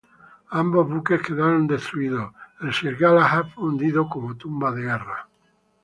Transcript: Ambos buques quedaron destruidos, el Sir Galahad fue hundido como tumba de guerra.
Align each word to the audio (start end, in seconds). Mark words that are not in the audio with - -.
Ambos 0.49 0.87
buques 0.89 1.21
quedaron 1.21 1.67
destruidos, 1.67 2.33
el 2.61 2.73
Sir 2.73 2.95
Galahad 2.97 3.45
fue 3.53 3.65
hundido 3.65 4.09
como 4.09 4.35
tumba 4.35 4.71
de 4.71 4.81
guerra. 4.81 5.29